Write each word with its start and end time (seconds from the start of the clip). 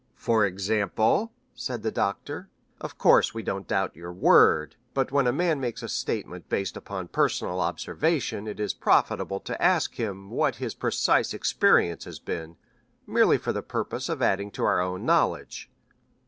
"For 0.15 0.47
example?" 0.47 1.31
said 1.53 1.83
the 1.83 1.91
Doctor. 1.91 2.49
"Of 2.79 2.97
course, 2.97 3.35
we 3.35 3.43
don't 3.43 3.67
doubt 3.67 3.95
your 3.95 4.11
word; 4.11 4.75
but 4.95 5.11
when 5.11 5.27
a 5.27 5.31
man 5.31 5.59
makes 5.59 5.83
a 5.83 5.87
statement 5.87 6.49
based 6.49 6.75
upon 6.75 7.09
personal 7.09 7.59
observation 7.61 8.47
it 8.47 8.59
is 8.59 8.73
profitable 8.73 9.39
to 9.41 9.61
ask 9.61 9.93
him 9.99 10.31
what 10.31 10.55
his 10.55 10.73
precise 10.73 11.35
experience 11.35 12.05
has 12.05 12.17
been, 12.17 12.57
merely 13.05 13.37
for 13.37 13.53
the 13.53 13.61
purpose 13.61 14.09
of 14.09 14.23
adding 14.23 14.49
to 14.53 14.63
our 14.65 14.79
own 14.81 15.05
knowledge." 15.05 15.69